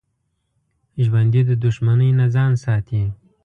ژوندي 1.05 1.41
د 1.49 1.51
دښمنۍ 1.63 2.09
نه 2.19 2.25
ځان 2.35 2.51
ساتي 2.63 3.03